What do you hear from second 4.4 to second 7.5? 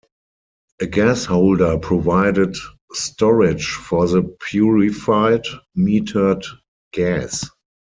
purified, metered gas.